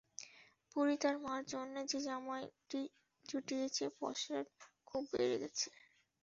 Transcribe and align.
পুরি 0.71 0.95
তাঁর 1.01 1.15
মার 1.25 1.41
জন্যে 1.51 1.81
যে 1.91 1.97
জামাইটি 2.07 2.81
জুটিয়েছেন, 3.25 3.89
পসার 3.99 4.43
খুব 4.87 5.03
বেড়ে 5.11 5.37
গেছে! 5.41 5.67